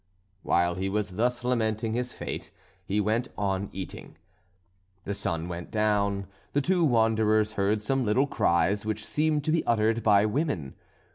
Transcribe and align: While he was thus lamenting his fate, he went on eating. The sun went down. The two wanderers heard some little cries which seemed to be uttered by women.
While 0.41 0.73
he 0.73 0.89
was 0.89 1.11
thus 1.11 1.43
lamenting 1.43 1.93
his 1.93 2.11
fate, 2.11 2.49
he 2.83 2.99
went 2.99 3.27
on 3.37 3.69
eating. 3.71 4.17
The 5.03 5.13
sun 5.13 5.47
went 5.47 5.69
down. 5.69 6.25
The 6.53 6.61
two 6.61 6.83
wanderers 6.83 7.51
heard 7.51 7.83
some 7.83 8.03
little 8.03 8.25
cries 8.25 8.83
which 8.83 9.05
seemed 9.05 9.43
to 9.43 9.51
be 9.51 9.63
uttered 9.65 10.01
by 10.01 10.25
women. 10.25 10.73